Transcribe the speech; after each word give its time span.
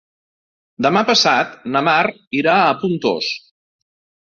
Demà 0.85 1.03
passat 1.09 1.53
na 1.75 1.85
Mar 1.89 2.15
irà 2.41 2.59
a 2.65 2.75
Pontós. 2.83 3.31